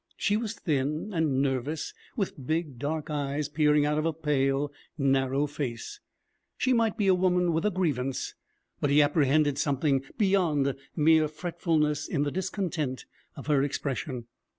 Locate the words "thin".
0.55-1.11